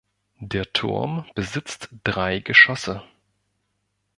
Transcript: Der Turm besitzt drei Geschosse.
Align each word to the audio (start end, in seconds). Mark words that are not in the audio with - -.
Der 0.39 0.73
Turm 0.73 1.25
besitzt 1.35 1.89
drei 2.03 2.39
Geschosse. 2.39 3.03